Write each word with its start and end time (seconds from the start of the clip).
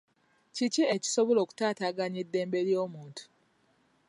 Kiki 0.55 0.83
ekisobola 0.95 1.39
okutaataaganya 1.41 2.19
eddembe 2.23 2.59
lyomuntu? 2.67 3.23